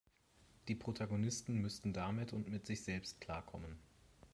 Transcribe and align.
Die 0.67 0.73
Protagonisten 0.73 1.59
müssten 1.61 1.93
damit 1.93 2.33
und 2.33 2.49
mit 2.49 2.65
sich 2.65 2.83
selbst 2.83 3.21
klarkommen. 3.21 3.77